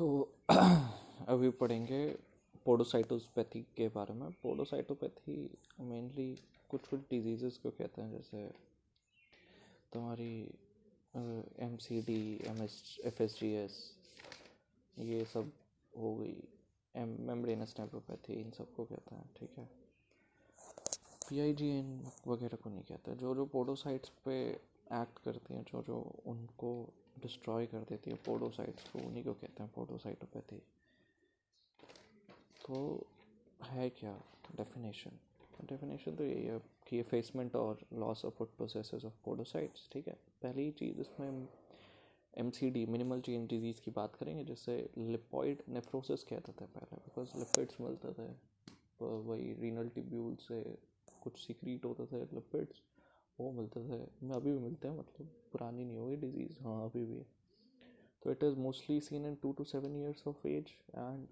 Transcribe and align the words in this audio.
तो 0.00 0.06
अभी 1.28 1.48
पढ़ेंगे 1.60 2.06
पोडोसाइटोपैथी 2.64 3.60
के 3.76 3.88
बारे 3.88 4.14
में। 4.14 4.30
पोडोसाइटोपैथी 4.42 5.34
मेनली 5.80 6.28
कुछ 6.70 6.86
कुछ 6.88 7.00
डिज़ीज़ 7.10 7.58
को 7.62 7.70
कहते 7.70 8.02
हैं, 8.02 8.10
जैसे 8.10 8.46
तुम्हारी 9.92 10.32
M 11.64 11.76
C 11.76 12.00
D 12.02 12.22
M 12.48 12.62
S 12.62 12.76
F 13.04 13.22
S 13.22 13.38
G 13.40 13.52
S 13.54 13.76
ये 14.96 15.24
सब 15.24 15.50
हो 15.92 16.14
गई। 16.16 16.36
एम 16.94 17.14
मेम्ब्रेनस 17.28 17.74
नेप्रोपैथी 17.80 18.40
इन 18.40 18.50
सबको 18.50 18.84
कहते 18.84 19.14
हैं, 19.14 19.28
ठीक 19.36 19.58
है। 19.58 19.68
पी 21.28 21.40
आई 21.40 21.52
जी 21.52 21.68
एन 21.78 21.92
वगैरह 22.26 22.56
को 22.62 22.70
नहीं 22.70 22.84
कहते। 22.84 23.16
जो 23.16 23.34
जो 23.34 23.46
पोडोसाइट्स 23.46 24.12
पे 24.24 24.40
एक्ट 24.40 25.18
करती 25.24 25.54
हैं, 25.54 25.64
जो 25.64 25.82
जो 25.82 26.00
उनको 26.26 26.72
डिस्ट्रॉय 27.22 27.66
कर 27.66 27.84
देती 27.88 28.10
है 28.10 28.16
पोडोसाइट्स 28.26 28.88
को, 28.90 28.98
उन्हीं 28.98 29.24
को 29.24 29.32
कहते 29.34 29.62
हैं 29.62 29.70
पोडोसाइटोपैथी 29.74 30.62
तो 32.66 33.06
है 33.64 33.88
क्या 33.90 34.12
डेफिनेशन 34.56 35.18
डेफिनेशन 35.62 36.16
तो 36.16 36.24
यही 36.24 36.44
है 36.44 36.58
कि 36.88 36.98
एफेसमेंट 36.98 37.56
और 37.56 37.78
loss 37.94 38.24
of 38.24 38.34
foot 38.34 38.56
process 38.56 38.90
of 38.94 39.12
podocytes 39.24 39.88
ठीक 39.92 40.08
है? 40.08 40.14
पहली 40.42 40.70
चीज़ 40.78 41.00
इसमें 41.00 41.46
M 42.34 42.50
C 42.50 42.70
D 42.70 42.84
minimal 42.86 43.20
change 43.20 43.48
disease 43.48 43.80
की 43.84 43.90
बात 43.90 44.14
करेंगे 44.16 44.44
जिससे 44.44 44.76
लिपॉइड 44.98 45.62
नेफ्रोसिस 45.68 46.24
कहते 46.24 46.52
थे 46.52 46.66
पहले 46.66 46.96
बिकॉज़ 46.98 47.36
लिपिड्स 47.38 47.80
मिलते 47.80 48.12
थे, 48.12 48.28
वही 49.00 49.52
रीनल 49.60 49.88
टिब्यूल 49.94 50.36
से 50.40 50.62
कुछ 51.22 51.38
सीक्रीट 51.46 51.84
होते 51.84 52.06
थे 52.06 52.20
लिपिड्स 52.34 52.82
वो 53.40 53.50
मिलते 53.52 53.80
थे। 53.80 53.98
मैं 54.22 54.34
अभी 54.36 54.52
भी 54.52 54.58
मिलते 54.58 54.88
हैं 54.88 54.98
मतलब 54.98 55.28
पुरानी 55.52 55.84
नहीं 55.84 55.98
होगी 55.98 56.16
डिज़ीज़ 56.18 56.62
हाँ 56.62 56.82
अभी 56.84 57.04
भी 57.04 57.22
तो 58.22 58.30
it 58.30 58.42
is 58.44 58.56
mostly 58.58 59.00
seen 59.00 59.26
in 59.26 59.34
two 59.42 59.52
to 59.52 59.64
seven 59.64 59.96
years 59.96 60.26
of 60.28 60.46
age 60.48 60.72
and 60.94 61.26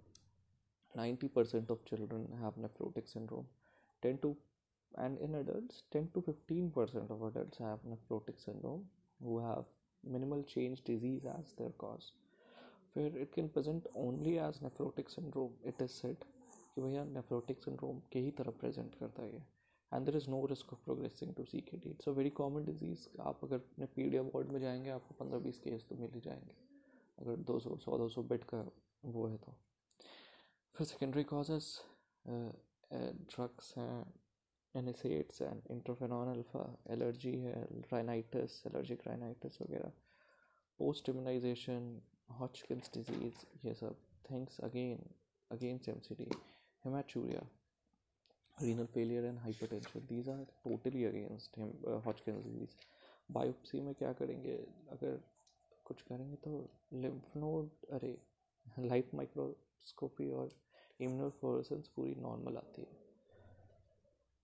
ninety 0.94 1.28
percent 1.28 1.70
of 1.70 1.84
children 1.88 2.26
have 2.34 2.60
nephrotic 2.60 3.08
syndrome 3.08 3.46
ten 4.02 4.16
to 4.16 4.36
and 4.92 5.18
in 5.18 5.34
adult 5.34 5.72
ten 5.92 6.06
to 6.06 6.20
fifteen 6.20 6.70
percent 6.70 7.10
of 7.10 7.22
adult 7.24 7.60
have 7.60 7.80
nephrotic 7.86 8.40
syndrome 8.40 8.82
वो 9.20 9.38
have 9.40 9.64
minimal 10.04 10.42
change 10.48 10.82
disease 10.86 11.26
as 11.28 11.54
their 11.58 11.72
cause 11.78 12.10
फिर 12.94 13.18
it 13.18 13.32
can 13.34 13.48
present 13.48 13.88
only 13.96 14.36
as 14.38 14.62
nephrotic 14.62 15.10
syndrome 15.10 15.68
it 15.68 15.82
is 15.82 15.90
said 15.92 16.24
कि 16.74 16.80
भैया 16.80 17.04
nephrotic 17.06 17.62
syndrome 17.62 18.00
के 18.12 18.18
ही 18.18 18.30
तरफ़ 18.32 18.58
present 18.58 18.94
करता 18.94 19.22
है 19.22 19.46
and 19.92 20.06
there 20.06 20.16
is 20.16 20.28
no 20.30 20.44
risk 20.46 20.72
of 20.72 20.84
progressing 20.84 21.34
to 21.34 21.44
C 21.44 21.60
K 21.60 21.76
D 21.76 21.90
it's 21.90 22.08
a 22.08 22.12
very 22.12 22.30
common 22.40 22.64
disease 22.64 23.08
आप 23.20 23.44
अगर 23.44 23.56
अपने 23.56 23.86
पी 23.94 24.08
डी 24.10 24.18
वार्ड 24.18 24.52
में 24.52 24.60
जाएँगे, 24.60 24.90
आपको 24.90 25.14
पंद्रह 25.20 25.38
बीस 25.40 25.58
केस 25.60 25.86
तो 25.88 25.96
मिल 25.96 26.10
ही 26.14 26.20
जाएँगे। 26.20 26.56
अगर 27.18 27.36
दो 27.36 27.58
सौ 27.60 27.76
सौ, 27.76 27.98
दो 27.98 28.08
सौ 28.08 28.22
बेड 28.22 28.44
का 28.44 28.60
वो 29.04 29.26
है 29.26 29.36
तो। 29.36 29.54
फिर 30.74 30.86
सेकेंडरी 30.86 31.22
कॉजेस 31.24 31.66
ड्रग्स 32.24 33.74
हैं 33.78 34.12
NSAIDs 34.74 35.42
and 35.42 35.62
interferon 35.70 36.28
alpha 36.28 36.64
allergy 36.90 37.34
है 37.40 37.62
राइनाइटिस 37.92 38.62
एलर्जिक 38.66 39.06
राइनाइटिस 39.06 39.60
वगैरह। 39.62 39.92
पोस्ट 40.78 41.08
इम्यूनाइजेशन 41.08 42.00
हॉचकिन्स 42.40 42.90
डिज़ीज़ 42.94 43.66
ये 43.66 43.74
सब। 43.74 43.96
Things 44.30 44.60
again 44.64 45.08
against 45.50 45.88
M 45.88 46.00
C 46.00 46.14
D 46.14 46.28
haematuria 46.84 47.48
renal 48.60 48.86
failure 48.86 49.24
and 49.26 49.38
hypertension. 49.38 50.06
These 50.08 50.28
are 50.28 50.46
totally 50.64 51.04
against 51.04 51.56
him 51.56 51.72
uh, 51.86 52.00
Hodgkin's 52.06 52.76
biopsy 53.32 53.80
में 53.80 53.94
क्या 53.94 54.12
करेंगे? 54.12 54.54
अगर 54.90 55.18
कुछ 55.84 56.02
करेंगे 56.02 56.36
तो 56.44 56.50
लिम्फ 56.92 57.36
नोड 57.36 57.68
अरे 57.92 58.16
लाइट 58.78 59.14
माइक्रोस्कोपी 59.14 60.30
और 60.30 60.50
इम्यूनोफ्लोरेसेंस 61.00 61.88
पूरी 61.88 62.14
नॉर्मल 62.14 62.56
आती 62.56 62.82
है। 62.82 62.96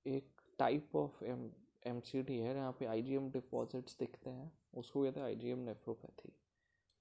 एक 0.06 0.42
type 0.58 0.97
of 0.97 1.24
M 1.24 1.50
M 1.86 2.00
C 2.00 2.22
D 2.22 2.38
है 2.38 2.54
जहाँ 2.54 2.72
पे 2.72 2.86
आई 2.86 3.03
जी 3.03 3.14
एम 3.14 3.30
डिपॉजिट्स 3.30 3.98
दिखते 3.98 4.30
हैं। 4.30 4.53
उसको 4.74 5.03
कहते 5.03 5.20
हैं 5.20 5.26
आई 5.26 5.36
जी 5.36 5.50
एम 5.50 5.58
नेफ्रोपैथी 5.58 6.32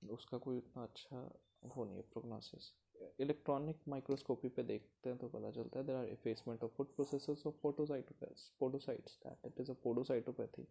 उसका 0.10 0.38
कोई 0.38 0.58
उतना 0.58 0.84
अच्छा 0.84 1.30
वो 1.76 1.86
नहीं 1.86 1.96
है 1.96 2.02
प्रोग्नोसिस 2.14 2.72
इलेक्ट्रॉनिक 3.20 3.80
माइक्रोस्कोपी 3.88 4.50
पे 4.50 4.64
देखते 4.64 5.10
हैं 5.10 5.18
तो 5.20 5.28
पता 5.28 5.52
चलता 5.52 5.80
है 5.80 5.86
there 5.86 5.96
are 5.96 6.08
effacement 6.08 6.64
of 6.64 6.72
foot 6.78 6.94
processes 6.96 7.44
of 7.48 7.56
photocytopathy 7.62 8.52
podocytes 8.60 9.20
that 9.26 9.46
it 9.48 9.60
is 9.62 9.72
a 9.72 9.76
podocytopathy 9.84 10.68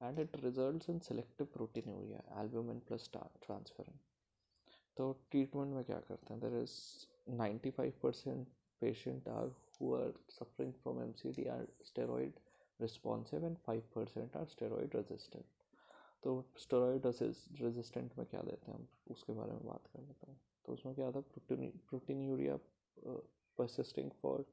and 0.00 0.18
it 0.18 0.36
results 0.44 0.90
in 0.90 0.98
selective 1.08 1.46
proteinuria 1.54 2.22
albumin 2.40 2.78
plus 2.88 3.10
transferrin 3.12 3.98
तो 4.96 5.12
ट्रीटमेंट 5.30 5.74
में 5.74 5.84
क्या 5.84 6.00
करते 6.00 6.34
हैं? 6.34 6.40
There 6.40 6.62
is 6.62 7.36
ninety 7.36 7.70
five 7.70 7.92
percent 8.02 8.46
patient 8.82 9.28
are 9.28 9.54
who 9.80 9.94
are 9.94 10.12
suffering 10.30 10.72
from 10.72 11.02
M 11.02 11.12
C 11.12 11.32
D 11.32 11.44
are 11.48 11.66
steroid 11.84 12.38
responsive 12.80 13.44
and 13.44 13.56
five 13.56 13.82
percent 13.94 14.36
are 14.36 14.46
steroid 14.46 14.96
resistant 14.96 15.44
तो 16.22 16.44
steroid 16.58 17.06
resistant 17.06 18.16
में 18.18 18.26
क्या 18.26 18.40
देते 18.42 18.70
हैं 18.70 18.78
हम? 18.78 18.86
उसके 19.10 19.32
बारे 19.32 19.52
में 19.52 19.66
बात 19.66 19.86
कर 19.92 20.00
लेते 20.00 20.30
हैं। 20.30 20.40
तो 20.64 20.72
उसमें 20.72 20.94
क्या 20.94 21.10
था? 21.12 21.20
Protein 21.20 21.70
proteinuria 22.22 22.58
persisting 23.58 24.10
for 24.22 24.44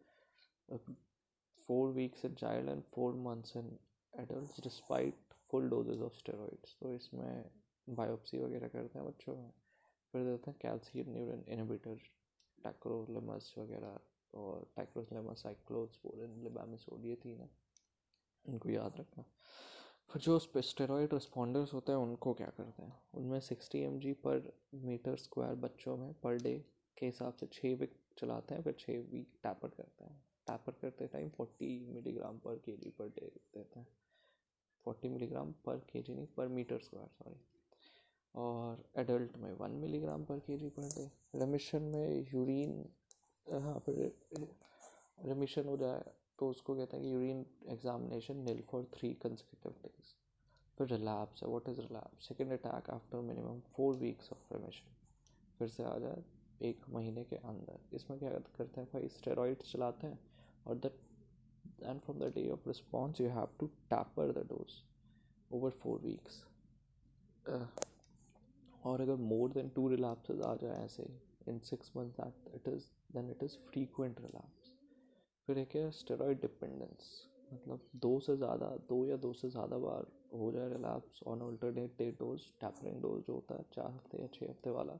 four 1.69 1.91
weeks 1.93 2.25
in 2.25 2.33
child 2.35 2.69
and 2.69 2.83
four 2.93 3.13
months 3.27 3.55
in 3.57 3.77
adult 4.13 4.61
despite 4.63 5.33
full 5.51 5.69
doses 5.69 6.01
of 6.01 6.13
steroids 6.17 6.75
तो 6.81 6.93
इसमें 6.93 7.49
बायोप्सी 7.87 8.37
वगैरह 8.39 8.67
करते 8.67 8.99
हैं 8.99 9.07
बच्चों 9.07 9.35
में। 9.35 9.51
फिर 10.13 10.23
देते 10.23 10.51
हैं 10.51 10.59
कैल्शियम 10.61 11.09
न्यूरन 11.13 11.43
इनहिबिटर 11.47 11.95
टैक्रोलेमस 12.57 13.53
वगैरह 13.57 13.99
और 14.33 14.65
टैक्रोलेमस 14.75 15.43
साइक्लोस्पोरिन 15.43 16.41
लिबामिसोड 16.43 17.05
ये 17.05 17.15
थी 17.15 17.35
ना 17.35 17.47
इनको 18.45 18.69
याद 18.69 18.99
रखना। 18.99 19.23
जो 20.15 20.39
स्टेरॉयड 20.39 21.13
रिस्पॉन्डर्स 21.13 21.73
होते 21.73 21.91
हैं, 21.91 21.99
उनको 21.99 22.33
क्या 22.33 22.47
करते 22.47 22.83
हैं? 22.83 22.99
उनमें 23.13 23.39
सिक्सटी 23.39 23.79
एम 23.79 23.99
जी 23.99 24.13
पर 24.13 24.53
मीटर 24.73 25.15
स्क्वायर 25.15 25.55
बच्चों 25.55 25.97
में 25.97 26.13
पर 26.13 26.37
डे 26.37 26.65
के 26.97 27.05
हिसाब 27.05 27.33
से 27.33 27.45
छः 27.45 27.75
वीक 27.75 27.95
चलाते 28.17 28.55
हैं, 28.55 28.63
फिर 28.63 28.73
छः 28.79 28.99
वीक 29.11 29.27
टैपर 29.43 29.67
करते 29.67 30.03
हैं। 30.03 30.23
टैपर 30.47 30.71
करते 30.71 31.07
time 31.07 31.29
forty 31.29 31.85
milligram 31.93 32.37
per 32.37 32.55
K 32.55 32.77
जी 32.77 32.89
पर 32.89 33.07
डे 33.07 33.31
देते 33.55 33.79
हैं। 33.79 33.87
Forty 34.85 35.09
milligram 35.09 35.51
per 35.51 35.77
K 35.77 36.01
G 36.01 36.15
नहीं 36.15 36.27
पर 36.27 36.47
मीटर 36.47 36.79
स्क्वायर 36.79 37.07
सॉरी 37.07 37.39
और 38.35 38.83
एडल्ट 38.97 39.37
में 39.37 39.53
one 39.53 39.71
milligram 39.71 40.23
per 40.23 40.39
K 40.39 40.57
G 40.57 40.69
per 40.69 40.81
day 40.81 41.09
रेमिशन 41.39 41.83
में 41.83 42.33
यूरिन 42.33 42.89
हाँ 43.47 43.79
फिर 43.79 44.11
रेमिशन 45.17 45.67
हो 45.67 45.77
जाए 45.77 46.03
तो 46.39 46.49
उसको 46.49 46.75
कहते 46.75 46.97
हैं 46.97 47.05
कि 47.05 47.13
urine 47.13 47.45
examination 47.69 48.37
nil 48.45 48.61
for 48.71 48.83
three 48.93 49.13
consecutive 49.23 49.71
days 49.83 50.13
फिर 50.77 50.87
रिलैप्स 50.87 51.43
है 51.43 51.49
what 51.49 51.69
is 51.69 51.81
relapse 51.81 52.27
second 52.27 52.51
attack 52.53 52.89
after 52.89 53.21
minimum 53.29 53.59
four 53.75 53.95
weeks 53.97 54.31
of 54.33 54.53
remission 54.53 54.95
फिर 55.59 55.67
से 55.67 55.83
आ 55.83 55.97
जाए, 55.99 56.23
एक 56.61 56.81
महीने 56.89 57.23
के 57.23 57.35
अंदर। 57.35 57.95
इसमें 57.95 58.17
क्या 58.19 58.29
करते 58.29 58.81
हैं, 58.81 58.87
भाई 58.93 59.07
स्टेरॉइड्स 59.09 59.71
चलाते 59.71 60.07
हैं 60.07 60.19
और 60.65 60.77
the 60.77 60.91
end 61.83 61.99
from 62.01 62.19
the 62.19 62.31
day 62.35 62.49
of 62.49 62.67
response 62.67 63.21
you 63.21 63.29
have 63.29 63.49
to 63.59 63.67
taper 63.89 64.31
the 64.33 64.45
dose 64.49 64.81
over 65.51 65.71
four 65.81 65.99
weeks 65.99 66.43
और 68.85 69.01
अगर 69.01 69.15
मोर 69.25 69.51
देन 69.51 69.69
टू 69.75 69.87
रिलैप्सेस 69.89 70.41
आ 70.41 70.55
जाए 70.55 70.83
ऐसे 70.85 71.07
in 71.47 71.59
six 71.65 71.91
month 71.97 72.11
that 72.21 72.55
it 72.55 72.67
is 72.67 72.89
then 73.13 73.29
it 73.31 73.43
is 73.43 73.57
frequent 73.69 74.21
relapse 74.21 74.71
फिर 75.47 75.57
एक 75.57 75.75
है 75.75 75.89
steroid 75.91 76.39
dependence 76.41 77.11
मतलब 77.53 77.81
दो 77.95 78.19
से 78.19 78.35
ज़्यादा, 78.37 78.67
दो 78.89 79.05
या 79.05 79.17
दो 79.17 79.31
से 79.33 79.49
ज़्यादा 79.49 79.77
बार 79.79 80.07
हो 80.33 80.51
जाए 80.51 80.69
relapse 80.69 81.21
on 81.27 81.41
alternate 81.41 81.97
day 81.97 82.09
dose 82.19 82.47
tapering 82.61 83.01
dose 83.01 83.21
जो 83.27 83.33
होता 83.33 83.55
है, 83.55 83.65
चार 83.73 83.91
हफ़्ते 83.91 84.21
या 84.21 84.27
छः 84.33 84.49
हफ़्ते 84.49 84.69
वाला, 84.69 84.97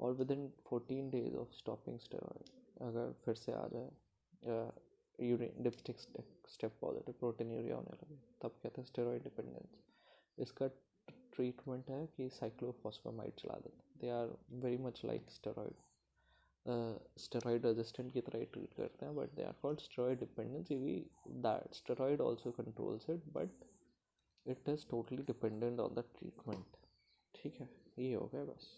और 0.00 0.12
within 0.30 0.48
fourteen 0.66 1.10
days 1.10 1.36
of 1.36 1.52
stopping 1.58 1.98
steroid 1.98 2.50
अगर 2.80 3.12
फिर 3.24 3.34
से 3.34 3.52
आ 3.52 3.66
जाए 3.68 4.70
urine 5.18 5.62
dipstick 5.62 6.00
step 6.00 6.76
positive 6.80 7.14
proteinuria 7.52 7.76
होने 7.76 7.92
लगे, 7.92 8.16
तब 8.42 8.58
कहते 8.62 8.80
हैं 8.80 8.86
स्टेरॉइड 8.86 9.22
डिपेंडेंस 9.22 9.78
इसका 10.38 10.66
ट्रीटमेंट 11.32 11.90
है 11.90 12.06
कि 12.16 12.28
साइक्लोफॉस्फामाइड 12.30 13.34
चला 13.38 13.58
देते 13.64 14.00
they 14.00 14.10
are 14.10 14.36
very 14.62 14.76
much 14.84 15.02
like 15.04 15.30
steroid 15.30 15.74
steroid 17.18 17.66
resistant 17.66 18.12
की 18.12 18.20
तरह 18.20 18.44
ट्रीट 18.52 18.74
करते 18.74 19.06
हैं 19.06 19.14
but 19.16 19.34
they 19.34 19.42
are 19.42 19.54
called 19.62 19.80
steroid 19.80 20.18
dependency 20.20 20.76
we 20.76 20.94
that 21.46 21.74
steroid 21.74 22.20
also 22.20 22.50
controls 22.60 23.08
it 23.10 23.24
but 23.34 23.64
it 24.46 24.68
is 24.68 24.86
totally 24.90 25.22
dependent 25.22 25.80
on 25.80 25.94
the 25.94 26.04
treatment 26.18 26.76
ठीक 27.34 27.60
है? 27.60 27.68
ये 27.98 28.12
हो 28.14 28.26
गया 28.32 28.44
बस। 28.44 28.68